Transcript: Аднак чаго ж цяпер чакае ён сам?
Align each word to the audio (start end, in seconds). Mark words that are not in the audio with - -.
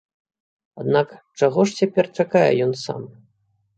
Аднак 0.83 1.07
чаго 1.39 1.67
ж 1.73 1.77
цяпер 1.81 2.05
чакае 2.23 2.47
ён 2.67 2.73
сам? 2.85 3.01